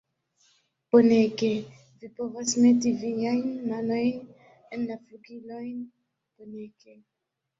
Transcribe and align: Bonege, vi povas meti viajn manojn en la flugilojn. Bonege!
Bonege, 0.93 1.49
vi 2.03 2.07
povas 2.21 2.53
meti 2.63 2.93
viajn 3.01 3.43
manojn 3.73 4.23
en 4.77 4.87
la 4.93 4.97
flugilojn. 5.03 5.77
Bonege! 6.41 6.99